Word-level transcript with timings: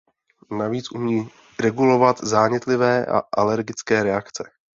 Navíc 0.51 0.91
umí 0.91 1.29
regulovat 1.59 2.21
zánětlivé 2.23 3.05
a 3.05 3.21
alergické 3.37 4.03
reakce. 4.03 4.43